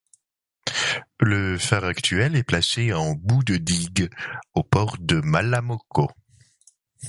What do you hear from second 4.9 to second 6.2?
de Malamocco.